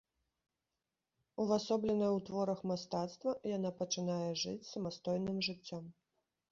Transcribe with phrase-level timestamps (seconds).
[1.43, 5.83] Увасобленая ў творах мастацтва, яна пачынае жыць самастойным жыццём.